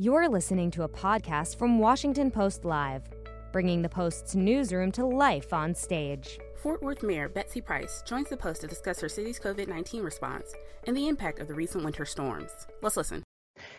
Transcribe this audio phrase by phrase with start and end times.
[0.00, 3.02] You're listening to a podcast from Washington Post Live,
[3.50, 6.38] bringing the Post's newsroom to life on stage.
[6.62, 10.54] Fort Worth Mayor Betsy Price joins the Post to discuss her city's COVID 19 response
[10.86, 12.52] and the impact of the recent winter storms.
[12.80, 13.24] Let's listen.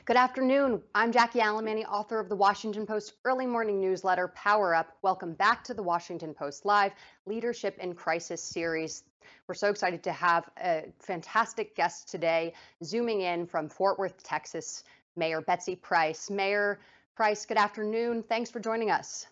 [0.03, 0.81] Good afternoon.
[0.93, 4.97] I'm Jackie Alemany, author of the Washington Post early morning newsletter Power Up.
[5.01, 6.91] Welcome back to the Washington Post Live
[7.27, 9.03] Leadership in Crisis series.
[9.47, 14.83] We're so excited to have a fantastic guest today, zooming in from Fort Worth, Texas,
[15.19, 16.29] Mayor Betsy Price.
[16.29, 16.79] Mayor
[17.15, 18.23] Price, good afternoon.
[18.23, 19.27] Thanks for joining us.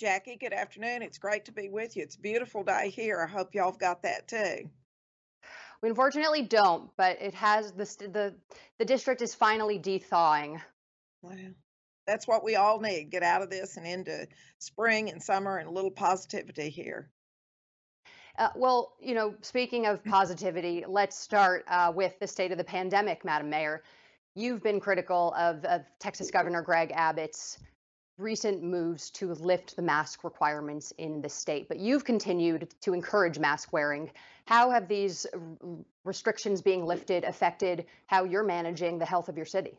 [0.00, 1.02] Jackie, good afternoon.
[1.02, 2.02] It's great to be with you.
[2.02, 3.20] It's a beautiful day here.
[3.22, 4.70] I hope y'all have got that too.
[5.82, 8.34] We unfortunately don't, but it has the the
[8.78, 10.60] the district is finally de-thawing.
[11.22, 11.36] Well,
[12.06, 13.10] that's what we all need.
[13.10, 14.26] Get out of this and into
[14.58, 17.10] spring and summer and a little positivity here.
[18.38, 22.64] Uh, well, you know, speaking of positivity, let's start uh, with the state of the
[22.64, 23.82] pandemic, Madam Mayor.
[24.38, 27.58] You've been critical of, of Texas Governor Greg Abbott's
[28.18, 33.40] recent moves to lift the mask requirements in the state, but you've continued to encourage
[33.40, 34.08] mask wearing.
[34.46, 35.26] How have these
[36.04, 39.76] restrictions being lifted affected how you're managing the health of your city?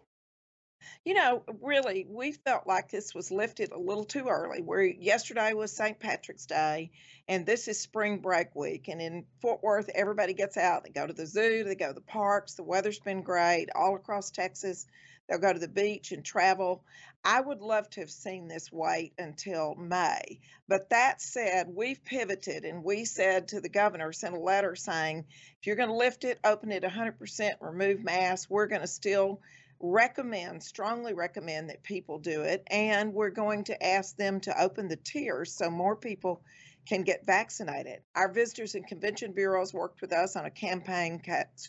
[1.05, 4.61] You know, really, we felt like this was lifted a little too early.
[4.61, 5.99] Where yesterday was St.
[5.99, 6.91] Patrick's Day,
[7.27, 8.87] and this is spring break week.
[8.87, 10.83] And in Fort Worth, everybody gets out.
[10.83, 12.55] They go to the zoo, they go to the parks.
[12.55, 14.87] The weather's been great all across Texas.
[15.27, 16.83] They'll go to the beach and travel.
[17.23, 20.39] I would love to have seen this wait until May.
[20.67, 25.25] But that said, we've pivoted and we said to the governor, sent a letter saying,
[25.59, 29.41] if you're going to lift it, open it 100%, remove masks, we're going to still
[29.79, 32.63] recommend, strongly recommend that people do it.
[32.67, 36.41] And we're going to ask them to open the tiers so more people
[36.85, 38.01] can get vaccinated.
[38.15, 41.21] Our visitors and convention bureaus worked with us on a campaign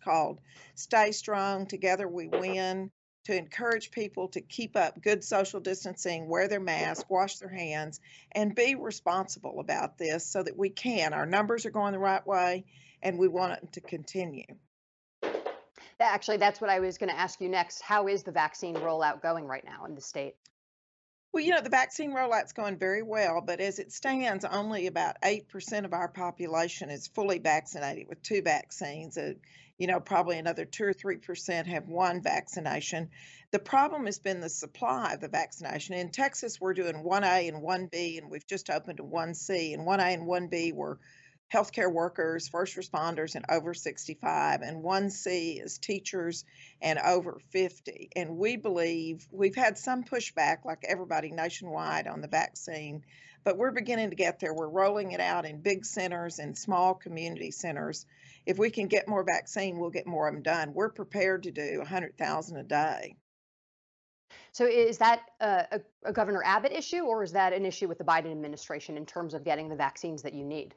[0.02, 0.40] called
[0.74, 2.90] Stay Strong, Together We Win,
[3.24, 8.00] to encourage people to keep up good social distancing, wear their mask, wash their hands,
[8.32, 11.12] and be responsible about this so that we can.
[11.12, 12.64] Our numbers are going the right way,
[13.02, 14.46] and we want it to continue.
[16.00, 17.82] Actually, that's what I was going to ask you next.
[17.82, 20.34] How is the vaccine rollout going right now in the state?
[21.32, 25.20] Well, you know, the vaccine rollout's going very well, but as it stands, only about
[25.22, 29.16] 8% of our population is fully vaccinated with two vaccines.
[29.16, 29.34] Uh,
[29.78, 33.10] you know, probably another 2 or 3% have one vaccination.
[33.52, 35.94] The problem has been the supply of the vaccination.
[35.94, 39.72] In Texas, we're doing 1A and 1B, and we've just opened a 1C.
[39.72, 40.98] And 1A and 1B were
[41.52, 44.62] healthcare workers, first responders, and over 65.
[44.62, 46.44] And 1C is teachers
[46.80, 48.10] and over 50.
[48.14, 53.04] And we believe we've had some pushback, like everybody nationwide, on the vaccine,
[53.44, 54.54] but we're beginning to get there.
[54.54, 58.06] We're rolling it out in big centers and small community centers.
[58.46, 60.74] If we can get more vaccine, we'll get more of them done.
[60.74, 63.16] We're prepared to do 100,000 a day.
[64.52, 68.04] So is that a, a, Governor Abbott issue, or is that an issue with the
[68.04, 70.74] Biden administration in terms of getting the vaccines that you need?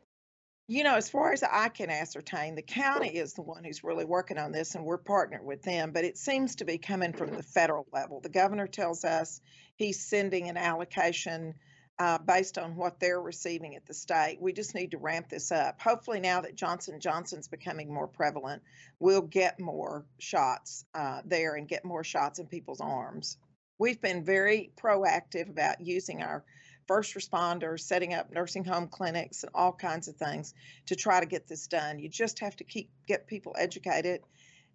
[0.67, 4.05] You know, as far as I can ascertain, the county is the one who's really
[4.05, 5.91] working on this, and we're partnered with them.
[5.91, 8.21] But it seems to be coming from the federal level.
[8.21, 9.41] The governor tells us
[9.75, 11.55] he's sending an allocation
[11.99, 14.37] uh, based on what they're receiving at the state.
[14.41, 15.81] We just need to ramp this up.
[15.81, 18.63] Hopefully, now that Johnson Johnson's becoming more prevalent,
[18.99, 23.37] we'll get more shots uh, there and get more shots in people's arms.
[23.79, 26.45] We've been very proactive about using our
[26.87, 30.53] first responders, setting up nursing home clinics, and all kinds of things
[30.87, 31.99] to try to get this done.
[31.99, 34.21] You just have to keep get people educated.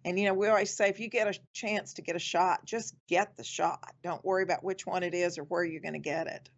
[0.05, 2.65] And you know, we always say if you get a chance to get a shot,
[2.65, 3.93] just get the shot.
[4.03, 6.49] Don't worry about which one it is or where you're going to get it.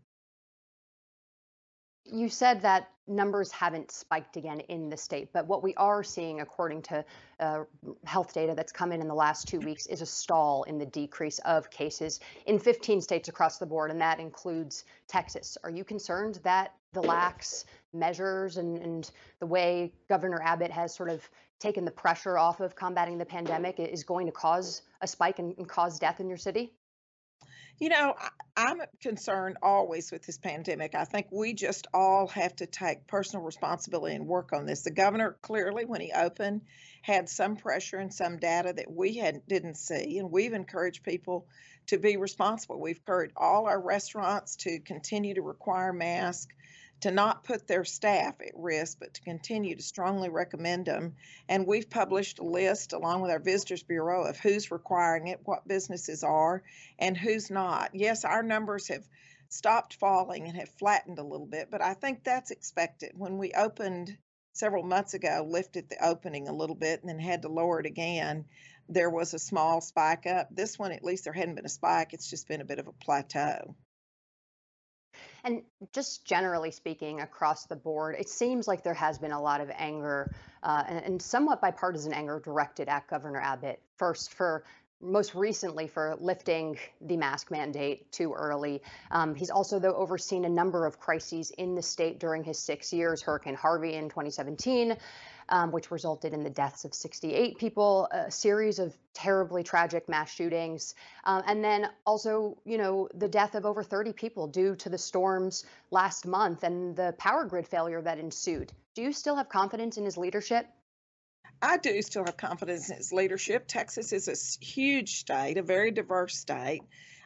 [2.06, 6.42] You said that numbers haven't spiked again in the state, but what we are seeing,
[6.42, 7.06] according to
[7.40, 7.64] uh,
[8.06, 10.86] health data that's come in in the last two weeks, is a stall in the
[10.86, 15.58] decrease of cases in 15 states across the board, and that includes Texas.
[15.64, 21.10] Are you concerned that the lax measures and, and the way Governor Abbott has sort
[21.10, 21.28] of
[21.60, 25.56] taken the pressure off of combating the pandemic is going to cause a spike and,
[25.58, 26.74] and cause death in your city?
[27.82, 28.14] You know,
[28.56, 30.94] I, am concerned always with this pandemic.
[30.94, 34.84] I think we just all have to take personal responsibility and work on this.
[34.84, 36.62] The governor clearly, when he opened,
[37.02, 41.48] had some pressure and some data that we had didn't see, and we've encouraged people
[41.88, 42.80] to be responsible.
[42.80, 46.54] We've encouraged all our restaurants to continue to require masks
[47.02, 51.16] to not put their staff at risk, but to continue to strongly recommend them.
[51.50, 55.68] And we've published a list along with our Visitors Bureau of who's requiring it, what
[55.68, 56.64] businesses are,
[57.00, 57.92] and who's not.
[57.94, 59.04] Yes, our numbers have
[59.50, 63.12] stopped falling and have flattened a little bit, but I think that's expected.
[63.16, 64.18] When we opened
[64.54, 67.86] several months ago, lifted the opening a little bit and then had to lower it
[67.86, 68.46] again,
[68.88, 70.50] there was a small spike up.
[70.52, 72.14] This one, at least, there hadn't been a spike.
[72.14, 73.76] It's just been a bit of a plateau.
[75.44, 79.62] And just generally speaking, across the board, it seems like there has been a lot
[79.62, 80.34] of anger
[80.64, 83.82] uh, and, and, somewhat bipartisan anger directed at Governor Abbott.
[83.98, 84.64] First, for
[85.02, 88.82] most recently for lifting the mask mandate too early.
[89.10, 92.94] Um, he's also, though, overseen a number of crises in the state during his six
[92.94, 94.96] years Hurricane Harvey in 2017,
[95.50, 100.32] um, which resulted in the deaths of 68 people, a series of terribly tragic mass
[100.32, 100.96] shootings,
[101.26, 104.98] um, and then also, you know, the death of over 30 people due to the
[104.98, 108.72] storms last month and the power grid failure that ensued.
[108.96, 110.68] Do you still have confidence in his leadership?
[111.62, 113.66] I do still have confidence in his leadership.
[113.68, 116.82] Texas is a huge state, a very diverse state.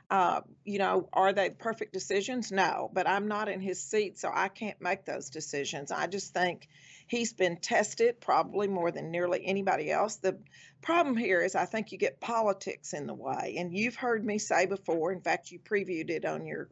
[0.09, 2.51] Uh, you know, are they perfect decisions?
[2.51, 5.91] No, but I'm not in his seat, so I can't make those decisions.
[5.91, 6.67] I just think
[7.07, 10.17] he's been tested probably more than nearly anybody else.
[10.17, 10.37] The
[10.81, 13.55] problem here is I think you get politics in the way.
[13.57, 16.69] And you've heard me say before, in fact, you previewed it on your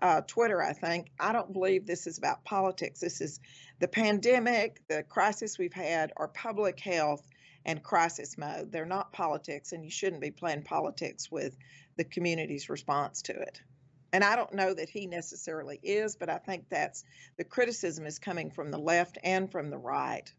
[0.00, 1.10] uh, Twitter, I think.
[1.18, 3.00] I don't believe this is about politics.
[3.00, 3.40] This is
[3.78, 7.26] the pandemic, the crisis we've had are public health
[7.66, 8.72] and crisis mode.
[8.72, 11.54] They're not politics, and you shouldn't be playing politics with
[11.96, 13.60] the community's response to it.
[14.12, 17.04] And I don't know that he necessarily is, but I think that's
[17.36, 20.32] the criticism is coming from the left and from the right.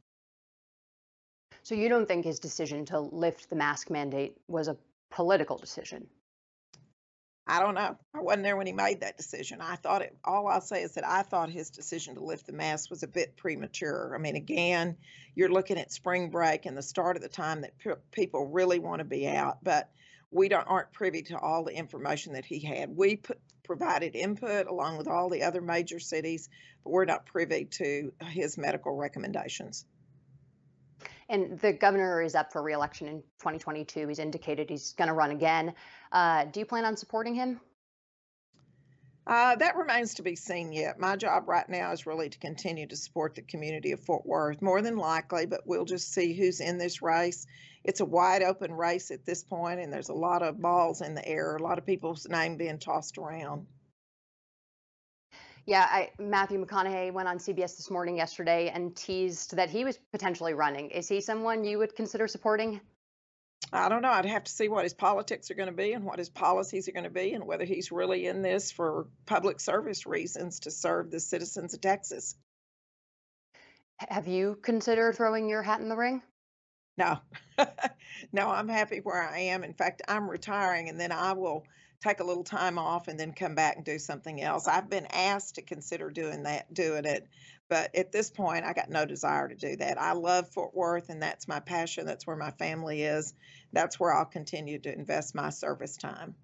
[1.63, 4.77] So you don't think his decision to lift the mask mandate was a
[5.11, 6.07] political decision?
[7.49, 7.97] I don't know.
[8.13, 9.61] I wasn't there when he made that decision.
[9.61, 12.51] I thought it, all I'll say is that I thought his decision to lift the
[12.51, 14.13] mask was a bit premature.
[14.13, 14.97] I mean, again,
[15.33, 18.79] you're looking at spring break and the start of the time that pe- people really
[18.79, 19.89] want to be out, but
[20.29, 22.95] we don't aren't privy to all the information that he had.
[22.95, 26.49] We put, provided input along with all the other major cities,
[26.83, 29.85] but we're not privy to his medical recommendations.
[31.29, 34.07] And the governor is up for reelection in 2022.
[34.07, 35.73] He's indicated he's going to run again.
[36.11, 37.59] Uh, do you plan on supporting him?
[39.27, 40.97] Uh, that remains to be seen yet.
[40.97, 44.61] My job right now is really to continue to support the community of Fort Worth,
[44.61, 47.45] more than likely, but we'll just see who's in this race.
[47.83, 51.13] It's a wide open race at this point, and there's a lot of balls in
[51.13, 53.67] the air, a lot of people's name being tossed around.
[55.67, 59.99] Yeah, I, Matthew McConaughey went on CBS this morning yesterday and teased that he was
[60.13, 60.91] potentially running.
[60.91, 62.79] Is he someone you would consider supporting?
[63.73, 64.09] I don't know.
[64.09, 66.87] I'd have to see what his politics are going to be and what his policies
[66.87, 70.71] are going to be and whether he's really in this for public service reasons to
[70.71, 72.37] serve the citizens of Texas.
[73.97, 76.21] Have you considered throwing your hat in the ring?
[76.97, 77.19] No,
[78.31, 79.63] no, I'm happy where I am.
[79.63, 81.63] In fact, I'm retiring and then I will
[82.01, 84.67] take a little time off and then come back and do something else.
[84.67, 87.27] I've been asked to consider doing that, doing it,
[87.69, 89.99] but at this point, I got no desire to do that.
[89.99, 92.05] I love Fort Worth, and that's my passion.
[92.05, 93.33] That's where my family is.
[93.73, 96.35] That's where I'll continue to invest my service time.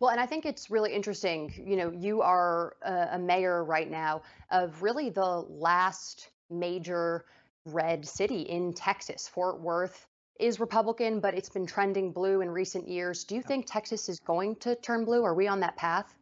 [0.00, 1.52] Well, and I think it's really interesting.
[1.66, 7.24] You know, you are a, mayor right now of really the last major
[7.64, 9.28] red city in Texas.
[9.28, 10.06] Fort Worth
[10.38, 13.24] is Republican, but it's been trending blue in recent years.
[13.24, 15.24] Do you think Texas is going to turn blue?
[15.24, 16.14] Are we on that path?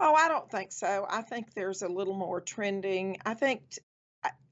[0.00, 1.06] Oh, I don't think so.
[1.08, 3.18] I think there's a little more trending.
[3.24, 3.62] I think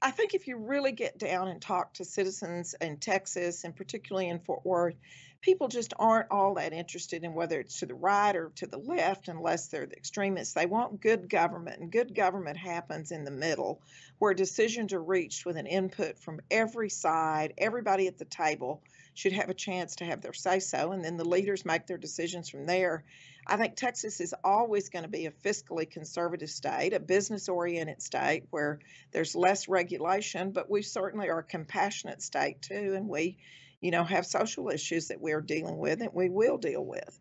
[0.01, 4.27] I think if you really get down and talk to citizens in Texas and particularly
[4.27, 4.95] in Fort Worth,
[5.41, 8.77] people just aren't all that interested in whether it's to the right or to the
[8.77, 10.53] left unless they're the extremists.
[10.53, 13.81] They want good government, and good government happens in the middle
[14.19, 17.53] where decisions are reached with an input from every side.
[17.57, 18.81] Everybody at the table
[19.15, 21.97] should have a chance to have their say so, and then the leaders make their
[21.97, 23.03] decisions from there.
[23.47, 28.01] I think Texas is always going to be a fiscally conservative state, a business oriented
[28.01, 28.79] state where
[29.11, 32.93] there's less regulation, but we certainly are a compassionate state too.
[32.95, 33.37] And we,
[33.81, 37.19] you know, have social issues that we're dealing with and we will deal with.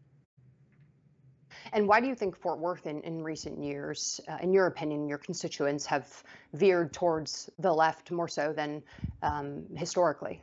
[1.73, 5.09] And why do you think Fort Worth in, in recent years, uh, in your opinion,
[5.09, 8.83] your constituents have veered towards the left more so than
[9.23, 10.43] um, historically?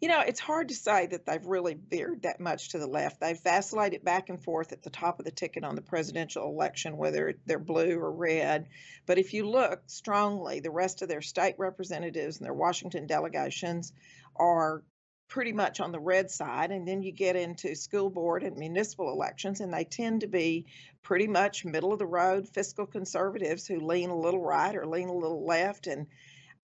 [0.00, 3.18] You know, it's hard to say that they've really veered that much to the left.
[3.18, 6.98] They've vacillated back and forth at the top of the ticket on the presidential election,
[6.98, 8.68] whether they're blue or red.
[9.06, 13.94] But if you look strongly, the rest of their state representatives and their Washington delegations
[14.36, 14.82] are
[15.28, 16.72] pretty much on the red side.
[16.72, 20.66] And then you get into school board and municipal elections, and they tend to be
[21.02, 25.08] pretty much middle of the road fiscal conservatives who lean a little right or lean
[25.08, 25.86] a little left.
[25.86, 26.06] And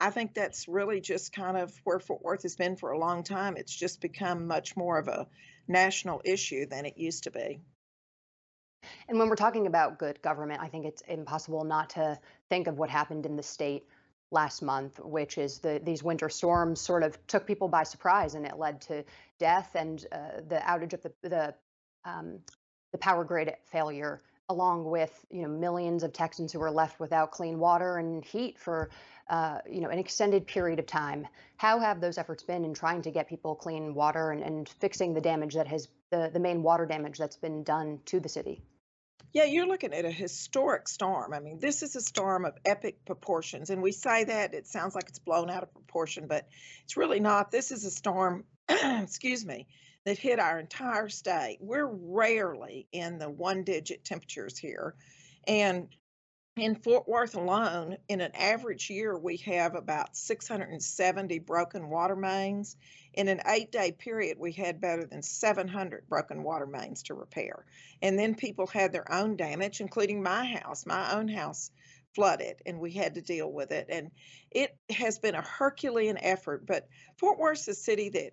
[0.03, 3.23] I think that's really just kind of where Fort Worth has been for a long
[3.23, 3.57] time.
[3.57, 5.29] It's just become much more of a
[5.69, 7.61] national issue than it used to be.
[9.09, 12.19] And when we're talking about good government, I think it's impossible not to
[12.49, 13.85] think of what happened in the state
[14.33, 18.45] last month, which is the these winter storms sort of took people by surprise, and
[18.45, 19.05] it led to
[19.39, 21.55] death and uh, the outage of the the
[22.05, 22.41] um,
[22.91, 24.21] the power grid failure,
[24.53, 28.59] along with you know millions of Texans who were left without clean water and heat
[28.59, 28.91] for
[29.29, 31.27] uh, you know an extended period of time.
[31.57, 35.15] How have those efforts been in trying to get people clean water and, and fixing
[35.15, 38.63] the damage that has the, the main water damage that's been done to the city?
[39.33, 41.33] Yeah, you're looking at a historic storm.
[41.33, 43.71] I mean, this is a storm of epic proportions.
[43.71, 46.47] And we say that it sounds like it's blown out of proportion, but
[46.85, 47.51] it's really not.
[47.51, 49.69] This is a storm, excuse me,
[50.05, 51.59] that hit our entire state.
[51.61, 54.95] We're rarely in the one digit temperatures here.
[55.47, 55.89] And
[56.57, 62.77] in Fort Worth alone, in an average year, we have about 670 broken water mains.
[63.15, 67.65] In an eight day period, we had better than 700 broken water mains to repair.
[68.03, 70.85] And then people had their own damage, including my house.
[70.85, 71.71] My own house
[72.15, 73.87] flooded, and we had to deal with it.
[73.89, 74.11] And
[74.51, 78.33] it has been a Herculean effort, but Fort Worth's a city that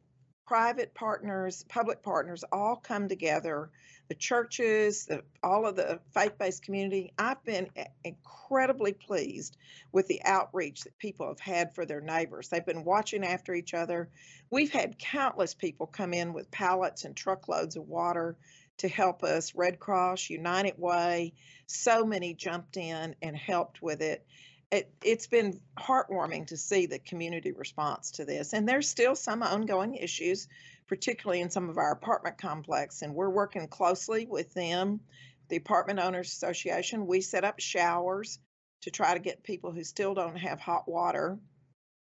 [0.50, 3.70] private partners, public partners all come together
[4.08, 7.14] the churches, the, all of the faith based community.
[7.20, 7.70] I've been
[8.04, 9.56] incredibly pleased
[9.92, 12.50] with the outreach that people have had for their neighbors.
[12.50, 14.10] They've been watching after each other.
[14.50, 18.36] We've had countless people come in with pallets and truckloads of water
[18.78, 19.54] to help us.
[19.54, 21.34] Red Cross, United Way,
[21.68, 24.26] so many jumped in and helped with it.
[24.72, 28.54] It, it's been heartwarming to see the community response to this.
[28.54, 30.48] And there's still some ongoing issues
[30.90, 33.04] particularly in some of our apartment complex.
[33.04, 35.00] And we're working closely with them,
[35.48, 37.08] the Apartment Owners Association.
[37.08, 38.40] We set up showers
[38.82, 41.38] to try to get people who still don't have hot water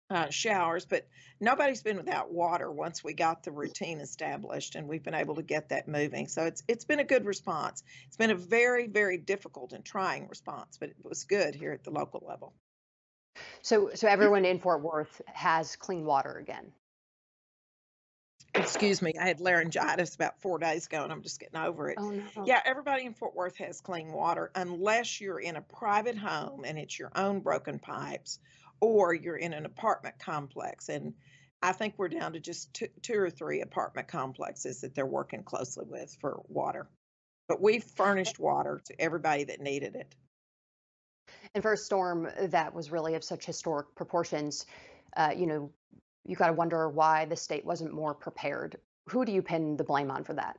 [0.09, 1.07] uh, showers, but
[1.39, 5.43] nobody's been without water once we got the routine established, and we've been able to
[5.43, 6.27] get that moving.
[6.27, 7.83] So it's it's been a good response.
[8.07, 11.83] It's been a very very difficult and trying response, but it was good here at
[11.83, 12.53] the local level.
[13.61, 16.71] So so everyone in Fort Worth has clean water again
[18.55, 21.97] excuse me, I had laryngitis about four days ago and I'm just getting over it.
[21.99, 22.45] Oh, no.
[22.45, 26.77] Yeah, everybody in Fort Worth has clean water unless you're in a private home and
[26.77, 28.39] it's your own broken pipes
[28.79, 30.89] or you're in an apartment complex.
[30.89, 31.13] And
[31.61, 35.43] I think we're down to just two, two or three apartment complexes that they're working
[35.43, 36.87] closely with for water.
[37.47, 40.15] But we've furnished water to everybody that needed it.
[41.53, 44.65] And for a storm that was really of such historic proportions,
[45.15, 45.71] uh, you know,
[46.25, 48.77] you got to wonder why the state wasn't more prepared.
[49.09, 50.57] Who do you pin the blame on for that?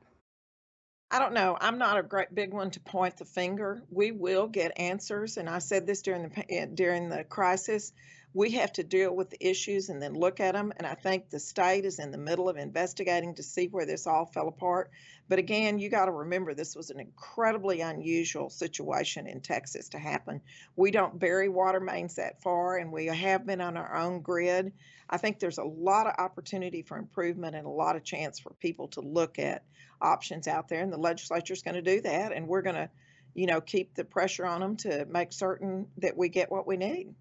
[1.10, 1.56] I don't know.
[1.58, 3.82] I'm not a great big one to point the finger.
[3.90, 7.92] We will get answers, and I said this during the eh, during the crisis.
[8.35, 10.73] We have to deal with the issues and then look at them.
[10.76, 14.06] And I think the state is in the middle of investigating to see where this
[14.06, 14.90] all fell apart.
[15.28, 19.99] But again, you got to remember this was an incredibly unusual situation in Texas to
[19.99, 20.40] happen.
[20.76, 24.73] We don't bury water mains that far, and we have been on our own grid.
[25.08, 28.54] I think there's a lot of opportunity for improvement and a lot of chance for
[28.54, 29.64] people to look at
[30.00, 32.90] options out there, and the legislature is going to do that, and we're going to,
[33.35, 36.76] you know, keep the pressure on them to make certain that we get what we
[36.76, 37.14] need.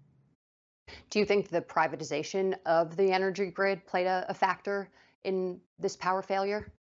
[1.10, 4.90] Do you think the privatization of the energy grid played a, a factor
[5.24, 6.72] in this power failure?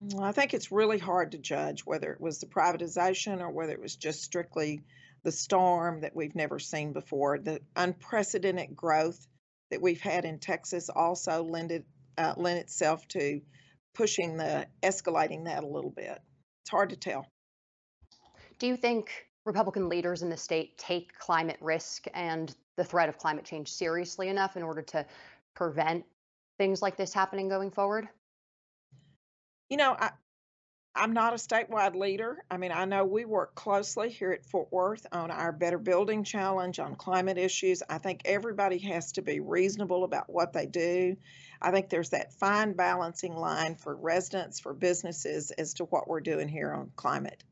[0.00, 3.72] Well, I think it's really hard to judge whether it was the privatization or whether
[3.72, 4.82] it was just strictly
[5.24, 7.38] the storm that we've never seen before.
[7.38, 9.26] The unprecedented growth
[9.70, 11.84] that we've had in Texas also lended
[12.16, 13.40] uh, lent itself to
[13.94, 16.18] pushing the escalating that a little bit.
[16.62, 17.26] It's hard to tell.
[18.58, 19.10] Do you think
[19.44, 24.28] Republican leaders in the state take climate risk and the threat of climate change seriously
[24.28, 25.04] enough in order to
[25.54, 26.06] prevent
[26.56, 28.08] things like this happening going forward?
[29.68, 30.12] You know, I,
[30.94, 32.44] I'm not a statewide leader.
[32.50, 36.22] I mean, I know we work closely here at Fort Worth on our Better Building
[36.22, 37.82] Challenge on climate issues.
[37.88, 41.16] I think everybody has to be reasonable about what they do.
[41.60, 46.20] I think there's that fine balancing line for residents, for businesses, as to what we're
[46.20, 47.42] doing here on climate.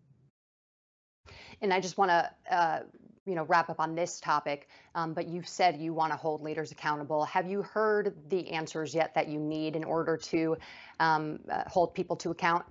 [1.60, 2.80] And I just want to, uh,
[3.26, 4.68] you know, wrap up on this topic.
[4.94, 7.24] Um, but you've said you want to hold leaders accountable.
[7.24, 10.56] Have you heard the answers yet that you need in order to
[11.00, 12.64] um, uh, hold people to account?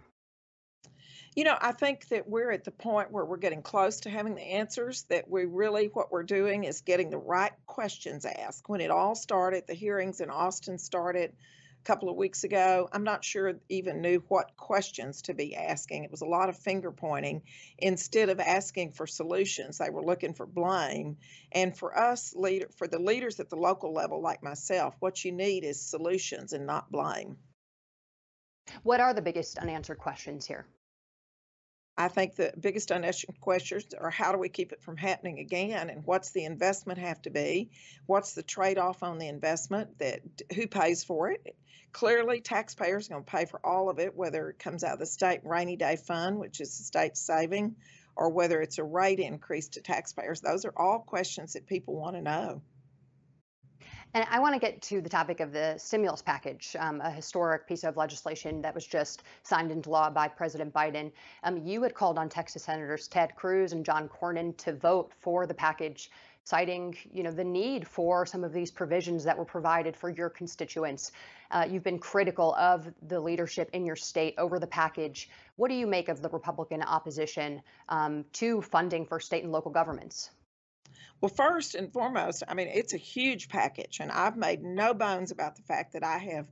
[1.35, 4.35] You know, I think that we're at the point where we're getting close to having
[4.35, 8.69] the answers, that we really, what we're doing is getting the right questions asked.
[8.69, 11.33] When it all started, the hearings in Austin started
[11.85, 12.89] couple of weeks ago.
[12.91, 16.03] I'm not sure even knew what questions to be asking.
[16.03, 17.43] It was a lot of finger pointing.
[17.77, 21.17] Instead of asking for solutions, they were looking for blame.
[21.51, 25.31] And for us, leader, for the leaders at the local level, like myself, what you
[25.31, 27.37] need is solutions and not blame.
[28.83, 30.65] What are the biggest unanswered questions here?
[31.97, 35.89] I think the biggest unanswered questions are how do we keep it from happening again,
[35.89, 37.69] and what's the investment have to be?
[38.05, 39.97] What's the trade-off on the investment?
[39.99, 40.21] That
[40.53, 41.55] who pays for it?
[41.93, 44.99] Clearly, taxpayers are going to pay for all of it, whether it comes out of
[44.99, 47.77] the state rainy day fund, which is the state saving,
[48.17, 50.41] or whether it's a rate increase to taxpayers.
[50.41, 52.61] Those are all questions that people want to know.
[54.15, 57.67] And I want to get to the topic of the stimulus package, um, a historic
[57.67, 61.11] piece of legislation that was just signed into law by President Biden.
[61.43, 65.45] Um, you had called on Texas Senators Ted Cruz and John Cornyn to vote for
[65.45, 66.11] the package,
[66.45, 70.29] citing, you know, the need for some of these provisions that were provided for your
[70.29, 71.11] constituents.
[71.51, 75.29] Uh, you've been critical of the leadership in your state over the package.
[75.57, 79.71] What do you make of the Republican opposition um, to funding for state and local
[79.71, 80.29] governments?
[81.21, 85.31] Well, first and foremost, I mean, it's a huge package, and I've made no bones
[85.31, 86.47] about the fact that I have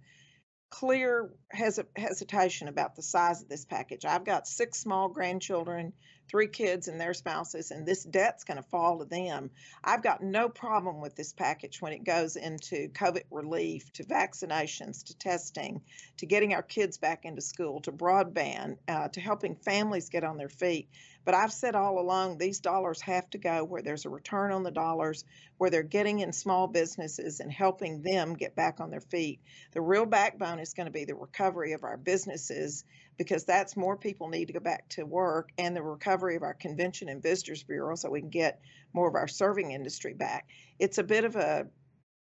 [0.73, 4.05] clear hes- hesitation about the size of this package.
[4.05, 5.93] I've got six small grandchildren,
[6.27, 9.51] three kids and their spouses, and this debt's going to fall to them.
[9.83, 15.03] I've got no problem with this package when it goes into COVID relief, to vaccinations,
[15.05, 15.81] to testing,
[16.17, 20.37] to getting our kids back into school, to broadband, uh, to helping families get on
[20.37, 20.89] their feet.
[21.25, 24.63] But I've said all along these dollars have to go where there's a return on
[24.63, 25.23] the dollars,
[25.57, 29.39] where they're getting in small businesses and helping them get back on their feet.
[29.71, 32.83] The real backbone is going to be the recovery of our businesses
[33.17, 36.55] because that's more people need to go back to work and the recovery of our
[36.55, 38.59] convention and visitors bureau so we can get
[38.93, 40.47] more of our serving industry back.
[40.79, 41.67] It's a bit of a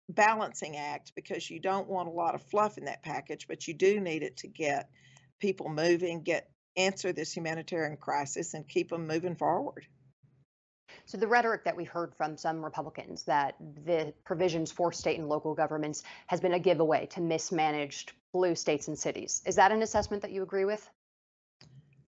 [0.09, 3.75] balancing act because you don't want a lot of fluff in that package, but you
[3.75, 4.88] do need it to get
[5.38, 9.87] people moving, get answer this humanitarian crisis and keep them moving forward.
[11.06, 15.28] So, the rhetoric that we heard from some Republicans that the provisions for state and
[15.28, 19.42] local governments has been a giveaway to mismanaged blue states and cities.
[19.47, 20.88] Is that an assessment that you agree with?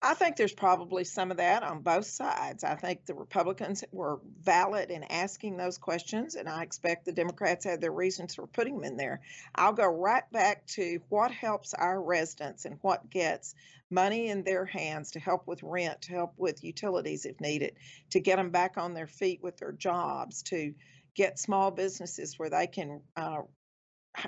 [0.02, 2.64] I think there's probably some of that on both sides.
[2.64, 7.66] I think the Republicans were valid in asking those questions, and I expect the Democrats
[7.66, 9.20] had their reasons for putting them in there.
[9.54, 13.56] I'll go right back to what helps our residents and what gets
[13.90, 17.76] money in their hands to help with rent, to help with utilities if needed,
[18.12, 20.74] to get them back on their feet with their jobs, to
[21.14, 23.42] get small businesses where they can uh,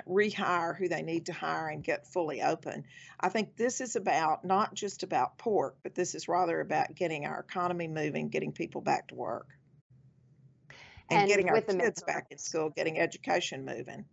[0.08, 2.84] rehire who they need to hire and get fully open.
[3.20, 7.26] I think this is about not just about pork, but this is rather about getting
[7.26, 9.48] our economy moving, getting people back to work,
[11.10, 14.04] and, and getting our kids back in school, getting education moving.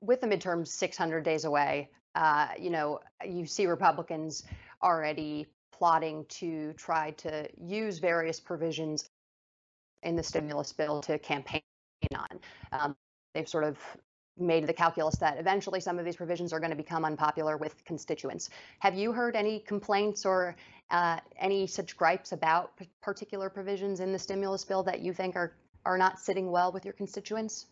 [0.00, 4.42] With the midterms 600 days away, uh, you know, you see Republicans
[4.82, 9.08] already plotting to try to use various provisions
[10.02, 11.62] in the stimulus bill to campaign
[12.14, 12.40] on.
[12.72, 12.96] Um,
[13.36, 13.78] they've sort of
[14.38, 17.84] made the calculus that eventually some of these provisions are going to become unpopular with
[17.84, 18.50] constituents.
[18.80, 20.56] Have you heard any complaints or
[20.90, 22.72] uh, any such gripes about
[23.02, 25.52] particular provisions in the stimulus bill that you think are
[25.84, 27.66] are not sitting well with your constituents?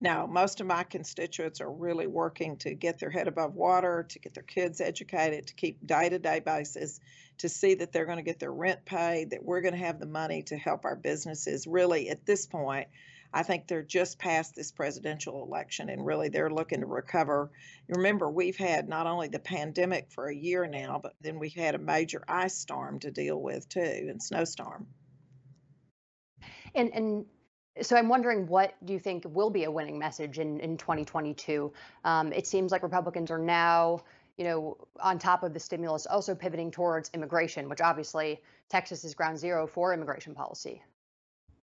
[0.00, 4.18] No, most of my constituents are really working to get their head above water, to
[4.18, 7.00] get their kids educated, to keep day to day basis,
[7.38, 10.00] to see that they're going to get their rent paid, that we're going to have
[10.00, 11.66] the money to help our businesses.
[11.66, 12.88] Really, at this point,
[13.32, 17.50] I think they're just past this presidential election and really they're looking to recover.
[17.88, 21.74] Remember, we've had not only the pandemic for a year now, but then we had
[21.74, 24.86] a major ice storm to deal with too, and snowstorm.
[26.74, 27.26] And and
[27.82, 31.72] so I'm wondering what do you think will be a winning message in, in 2022?
[32.04, 34.02] Um, it seems like Republicans are now,
[34.38, 39.14] you know, on top of the stimulus, also pivoting towards immigration, which obviously Texas is
[39.14, 40.82] ground zero for immigration policy.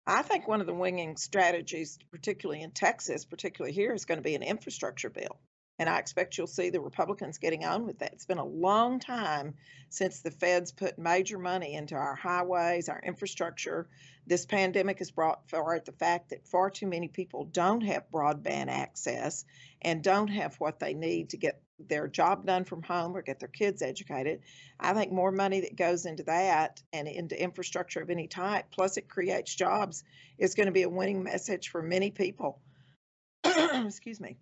[0.07, 4.23] I think one of the winning strategies, particularly in Texas, particularly here, is going to
[4.23, 5.39] be an infrastructure bill.
[5.79, 8.13] And I expect you'll see the Republicans getting on with that.
[8.13, 9.55] It's been a long time
[9.89, 13.89] since the feds put major money into our highways, our infrastructure.
[14.27, 18.69] This pandemic has brought forward the fact that far too many people don't have broadband
[18.69, 19.45] access
[19.83, 23.41] and don't have what they need to get their job done from home or get
[23.41, 24.43] their kids educated.
[24.79, 28.97] I think more money that goes into that and into infrastructure of any type, plus
[28.97, 30.05] it creates jobs,
[30.39, 32.61] is going to be a winning message for many people.
[33.45, 34.37] Excuse me.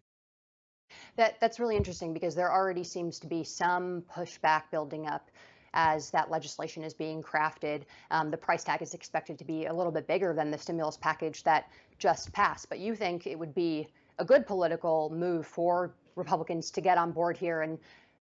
[1.16, 5.30] That that's really interesting because there already seems to be some pushback building up
[5.74, 7.82] as that legislation is being crafted.
[8.10, 10.96] Um, the price tag is expected to be a little bit bigger than the stimulus
[10.96, 12.68] package that just passed.
[12.68, 17.12] But you think it would be a good political move for Republicans to get on
[17.12, 17.78] board here and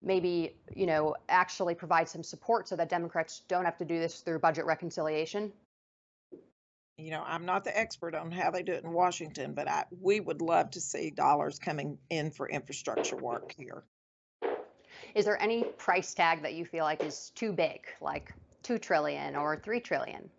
[0.01, 4.19] maybe you know actually provide some support so that Democrats don't have to do this
[4.21, 5.51] through budget reconciliation?
[6.97, 9.85] You know, I'm not the expert on how they do it in Washington, but I,
[9.99, 13.83] we would love to see dollars coming in for infrastructure work here.
[15.15, 19.35] Is there any price tag that you feel like is too big, like 2 trillion
[19.35, 20.29] or 3 trillion?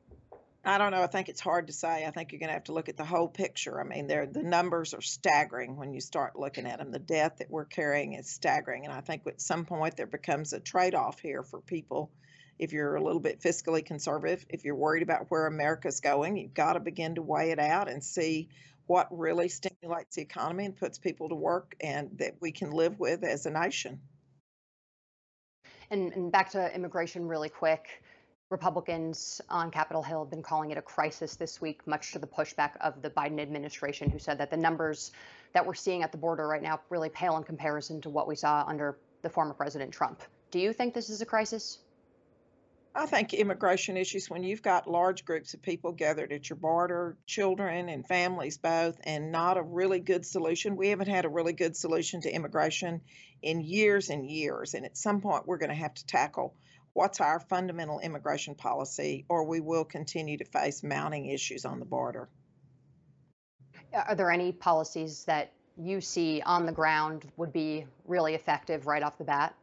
[0.64, 1.03] I don't know.
[1.03, 2.07] I think it's hard to say.
[2.07, 3.79] I think you're going to have to look at the whole picture.
[3.79, 6.90] I mean, the numbers are staggering when you start looking at them.
[6.90, 8.85] The debt that we're carrying is staggering.
[8.85, 12.11] And I think at some point there becomes a trade off here for people.
[12.59, 16.55] If you're a little bit fiscally conservative, if you're worried about where America's going, you've
[16.55, 18.49] got to begin to weigh it out and see
[18.87, 22.99] what really stimulates the economy and puts people to work and that we can live
[22.99, 24.01] with as a nation.
[25.90, 28.03] And, and back to immigration really quick.
[28.51, 32.27] Republicans on Capitol Hill have been calling it a crisis this week, much to the
[32.27, 35.12] pushback of the Biden administration, who said that the numbers
[35.55, 38.37] that we're seeing at the border right now really pale in comparison to what we
[38.37, 40.23] saw under the former President Trump.
[40.51, 41.79] Do you think this is a crisis?
[42.96, 47.16] I think immigration issues, when you've got large groups of people gathered at your border,
[47.26, 50.76] children and families both, and not a really good solution.
[50.76, 53.00] We haven't had a really good solution to immigration
[53.42, 54.74] in years and years.
[54.74, 56.54] And at some point, we're going to have to tackle
[56.92, 61.85] what's our fundamental immigration policy, or we will continue to face mounting issues on the
[61.85, 62.28] border.
[63.92, 69.02] Are there any policies that you see on the ground would be really effective right
[69.02, 69.57] off the bat?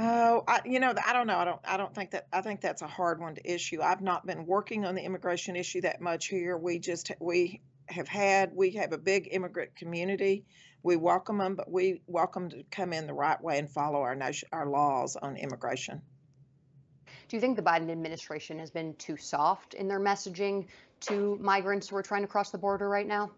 [0.00, 1.38] Oh, I, you know, I don't know.
[1.38, 1.60] I don't.
[1.64, 2.28] I don't think that.
[2.32, 3.82] I think that's a hard one to issue.
[3.82, 6.56] I've not been working on the immigration issue that much here.
[6.56, 8.52] We just we have had.
[8.54, 10.44] We have a big immigrant community
[10.82, 14.14] we welcome them, but we welcome to come in the right way and follow our
[14.14, 16.00] nation, our laws on immigration.
[17.28, 20.66] Do you think the Biden administration has been too soft in their messaging
[21.00, 23.30] to migrants who are trying to cross the border right now?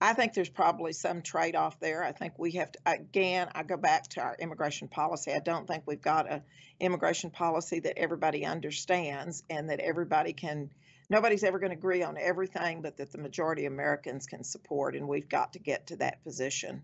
[0.00, 2.02] I think there's probably some trade off there.
[2.02, 5.32] I think we have to, again, I go back to our immigration policy.
[5.32, 6.42] I don't think we've got an
[6.80, 10.70] immigration policy that everybody understands and that everybody can
[11.10, 14.94] nobody's ever going to agree on everything, but that the majority of Americans can support,
[14.94, 16.82] and we've got to get to that position.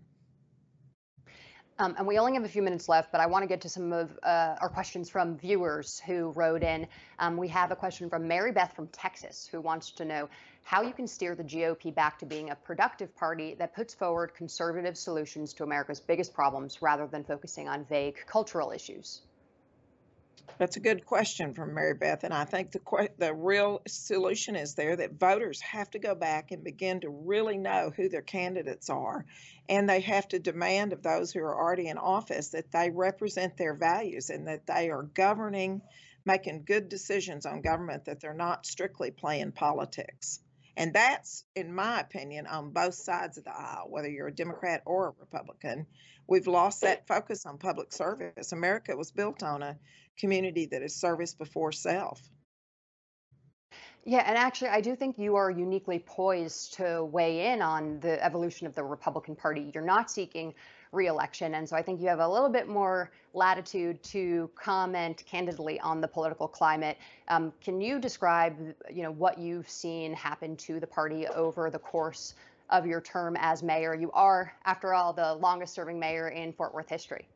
[1.79, 3.69] Um, and we only have a few minutes left, but I want to get to
[3.69, 6.87] some of uh, our questions from viewers who wrote in.
[7.19, 10.27] Um, we have a question from Mary Beth from Texas who wants to know
[10.67, 14.33] how you can steer the GOP back to being a productive party that puts forward
[14.35, 19.21] conservative solutions to America's biggest problems rather than focusing on vague cultural issues.
[20.57, 24.73] That's a good question from Mary Beth, and I think the the real solution is
[24.73, 28.89] there that voters have to go back and begin to really know who their candidates
[28.89, 29.23] are,
[29.69, 33.55] and they have to demand of those who are already in office that they represent
[33.55, 35.81] their values and that they are governing,
[36.25, 40.41] making good decisions on government, that they're not strictly playing politics.
[40.77, 44.83] And that's, in my opinion, on both sides of the aisle, whether you're a Democrat
[44.85, 45.87] or a Republican.
[46.27, 48.51] We've lost that focus on public service.
[48.51, 49.79] America was built on a
[50.19, 52.21] community that is service before self.
[54.05, 58.23] Yeah, and actually, I do think you are uniquely poised to weigh in on the
[58.23, 59.71] evolution of the Republican Party.
[59.73, 60.53] You're not seeking
[60.91, 61.55] reelection.
[61.55, 66.01] And so I think you have a little bit more latitude to comment candidly on
[66.01, 66.97] the political climate.
[67.27, 68.55] Um, can you describe,
[68.91, 72.33] you know, what you've seen happen to the party over the course
[72.69, 73.95] of your term as mayor?
[73.95, 77.27] You are, after all, the longest serving mayor in Fort Worth history.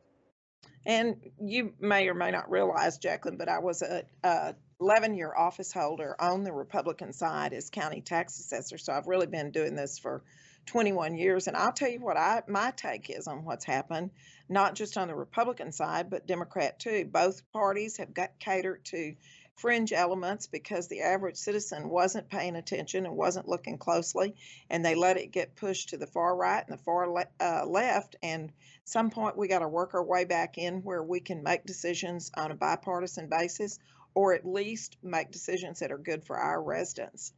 [0.84, 5.32] And you may or may not realize, Jacqueline, but I was a, a 11 year
[5.34, 8.78] office holder on the Republican side as county tax assessor.
[8.78, 10.24] So I've really been doing this for
[10.66, 11.46] 21 years.
[11.46, 14.10] And I'll tell you what I my take is on what's happened,
[14.48, 17.04] not just on the Republican side, but Democrat too.
[17.04, 19.14] Both parties have got catered to
[19.54, 24.34] fringe elements because the average citizen wasn't paying attention and wasn't looking closely,
[24.70, 27.64] and they let it get pushed to the far right and the far le- uh,
[27.66, 28.16] left.
[28.22, 28.52] And
[28.84, 32.30] some point we got to work our way back in where we can make decisions
[32.34, 33.78] on a bipartisan basis,
[34.14, 37.32] or at least make decisions that are good for our residents.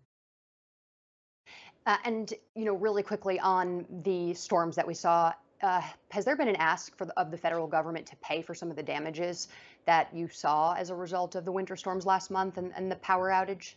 [1.87, 6.37] Uh, and you know, really quickly on the storms that we saw, uh, has there
[6.37, 8.83] been an ask for the, of the federal government to pay for some of the
[8.83, 9.49] damages
[9.87, 12.97] that you saw as a result of the winter storms last month and, and the
[12.97, 13.75] power outage?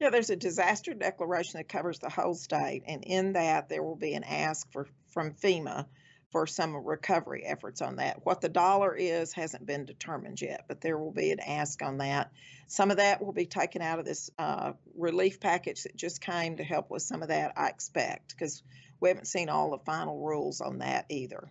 [0.00, 3.96] Yeah, there's a disaster declaration that covers the whole state, and in that there will
[3.96, 5.86] be an ask for from FEMA
[6.30, 8.24] for some recovery efforts on that.
[8.24, 11.98] What the dollar is hasn't been determined yet, but there will be an ask on
[11.98, 12.30] that.
[12.68, 16.56] Some of that will be taken out of this uh, relief package that just came
[16.58, 18.62] to help with some of that, I expect, because
[19.00, 21.50] we haven't seen all the final rules on that either.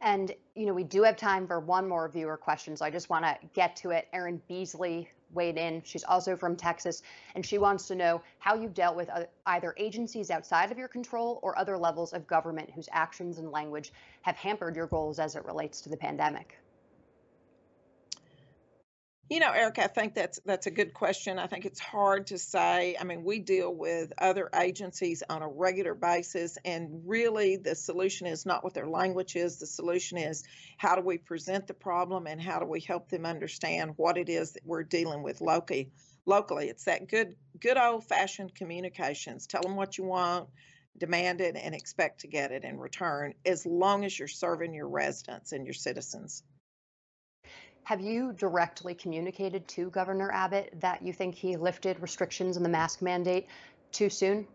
[0.00, 3.08] And, you know, we do have time for one more viewer question, so I just
[3.08, 4.08] want to get to it.
[4.12, 5.82] Erin Beasley weighed in.
[5.84, 7.02] She's also from Texas,
[7.34, 10.88] and she wants to know how you've dealt with uh, either agencies outside of your
[10.88, 13.92] control or other levels of government whose actions and language
[14.22, 16.61] have hampered your goals as it relates to the pandemic.
[19.32, 21.38] You know, Eric, I think that's that's a good question.
[21.38, 22.98] I think it's hard to say.
[23.00, 28.26] I mean, we deal with other agencies on a regular basis, and really the solution
[28.26, 29.58] is not what their language is.
[29.58, 30.44] The solution is
[30.76, 34.28] how do we present the problem and how do we help them understand what it
[34.28, 35.92] is that we're dealing with locally.
[36.26, 39.46] Locally, it's that good good old fashioned communications.
[39.46, 40.50] Tell them what you want,
[40.98, 44.90] demand it, and expect to get it in return, as long as you're serving your
[44.90, 46.42] residents and your citizens.
[47.84, 52.68] Have you directly communicated to Governor Abbott that you think he lifted restrictions on the
[52.68, 53.48] mask mandate
[53.90, 54.46] too soon?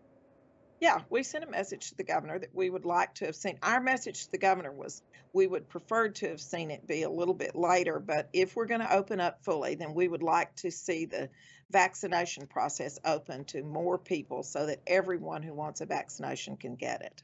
[0.80, 3.58] Yeah, we sent a message to the governor that we would like to have seen.
[3.64, 5.02] Our message to the governor was
[5.34, 8.68] we would prefer to have seen it be a little bit later, but if we're
[8.68, 11.30] going to open up fully, then we would like to see the
[11.72, 17.02] vaccination process open to more people so that everyone who wants a vaccination can get
[17.02, 17.24] it.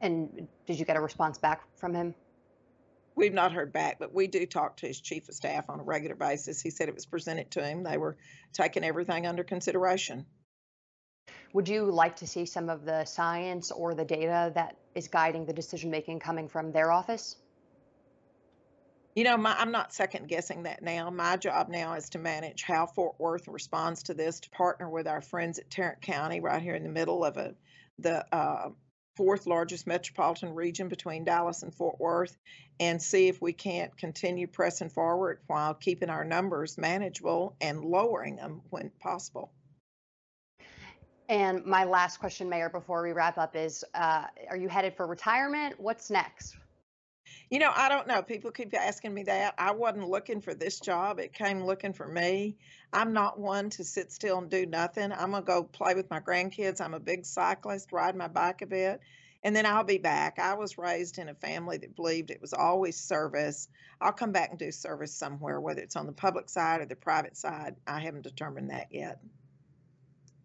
[0.00, 2.14] And did you get a response back from him?
[3.16, 5.82] We've not heard back, but we do talk to his chief of staff on a
[5.82, 6.60] regular basis.
[6.60, 7.82] He said it was presented to him.
[7.82, 8.16] They were
[8.52, 10.26] taking everything under consideration.
[11.52, 15.46] Would you like to see some of the science or the data that is guiding
[15.46, 17.36] the decision making coming from their office?
[19.16, 21.10] You know, my, I'm not second guessing that now.
[21.10, 25.08] My job now is to manage how Fort Worth responds to this, to partner with
[25.08, 27.54] our friends at Tarrant County, right here in the middle of a
[27.98, 28.70] the uh,
[29.20, 32.38] fourth largest metropolitan region between Dallas and Fort Worth
[32.80, 38.36] and see if we can't continue pressing forward while keeping our numbers manageable and lowering
[38.36, 39.52] them when possible.
[41.28, 45.06] And my last question, Mayor, before we wrap up is uh, Are you headed for
[45.06, 45.78] retirement?
[45.78, 46.56] What's next?
[47.50, 48.22] You know, I don't know.
[48.22, 49.54] People keep asking me that.
[49.58, 51.18] I wasn't looking for this job.
[51.18, 52.56] It came looking for me.
[52.92, 55.12] I'm not one to sit still and do nothing.
[55.12, 56.80] I'm going to go play with my grandkids.
[56.80, 59.00] I'm a big cyclist, ride my bike a bit,
[59.42, 60.38] and then I'll be back.
[60.38, 63.68] I was raised in a family that believed it was always service.
[64.00, 66.96] I'll come back and do service somewhere, whether it's on the public side or the
[66.96, 67.76] private side.
[67.86, 69.20] I haven't determined that yet.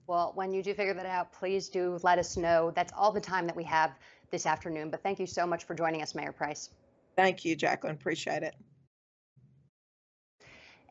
[0.08, 2.72] Well, when you do figure that out, please do let us know.
[2.76, 3.92] That's all the time that we have
[4.36, 4.90] this afternoon.
[4.90, 6.70] But thank you so much for joining us, Mayor Price.
[7.16, 7.96] Thank you, Jacqueline.
[7.96, 8.54] Appreciate it.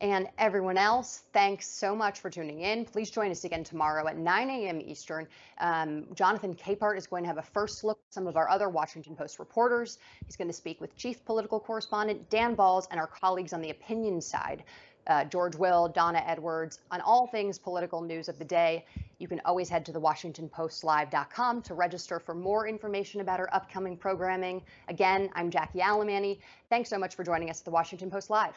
[0.01, 2.87] And everyone else, thanks so much for tuning in.
[2.87, 4.81] Please join us again tomorrow at 9 a.m.
[4.81, 5.29] Eastern.
[5.59, 8.71] Um, Jonathan Capehart is going to have a first look at some of our other
[8.71, 9.99] Washington Post reporters.
[10.25, 13.71] He's going to speak with Chief Political Correspondent Dan Balz and our colleagues on the
[13.71, 14.65] opinion side
[15.07, 18.85] uh, George Will, Donna Edwards, on all things political news of the day.
[19.25, 23.97] You can always head to the WashingtonPostLive.com to register for more information about our upcoming
[23.97, 24.61] programming.
[24.89, 26.41] Again, I'm Jackie Alemany.
[26.69, 28.55] Thanks so much for joining us at the Washington Post Live.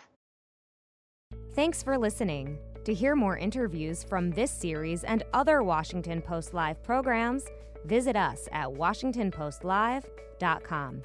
[1.53, 2.58] Thanks for listening.
[2.84, 7.45] To hear more interviews from this series and other Washington Post Live programs,
[7.86, 11.01] visit us at WashingtonPostLive.com.